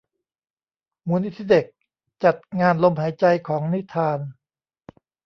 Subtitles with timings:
[1.07, 1.65] มูลนิธิเด็ก
[2.23, 4.19] จัดงานลมหายใจของนิทาน